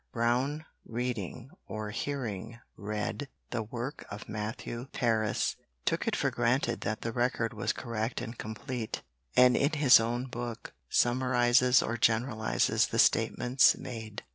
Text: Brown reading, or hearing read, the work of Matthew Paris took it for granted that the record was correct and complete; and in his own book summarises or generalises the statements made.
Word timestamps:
Brown 0.11 0.65
reading, 0.83 1.51
or 1.67 1.91
hearing 1.91 2.59
read, 2.75 3.29
the 3.51 3.61
work 3.61 4.03
of 4.09 4.27
Matthew 4.27 4.87
Paris 4.91 5.55
took 5.85 6.07
it 6.07 6.15
for 6.15 6.31
granted 6.31 6.81
that 6.81 7.01
the 7.01 7.11
record 7.11 7.53
was 7.53 7.71
correct 7.71 8.19
and 8.19 8.35
complete; 8.35 9.03
and 9.35 9.55
in 9.55 9.73
his 9.73 9.99
own 9.99 10.25
book 10.25 10.73
summarises 10.89 11.83
or 11.83 11.97
generalises 11.97 12.87
the 12.89 12.97
statements 12.97 13.77
made. 13.77 14.23